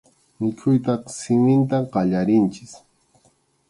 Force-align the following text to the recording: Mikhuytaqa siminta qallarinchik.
Mikhuytaqa 0.43 1.11
siminta 1.19 1.77
qallarinchik. 1.93 2.71